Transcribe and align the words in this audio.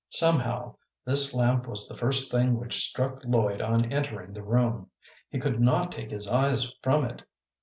Somehow 0.09 0.77
this 1.05 1.31
lamp 1.31 1.67
was 1.67 1.87
the 1.87 1.95
first 1.95 2.31
thing 2.31 2.59
which 2.59 2.83
struck 2.83 3.23
Lloyd 3.23 3.61
on 3.61 3.93
entering 3.93 4.33
the 4.33 4.41
room. 4.41 4.89
He 5.29 5.39
could 5.39 5.61
not 5.61 5.91
take 5.91 6.09
his 6.09 6.27
eyes 6.27 6.71
from 6.81 7.05
it. 7.05 7.23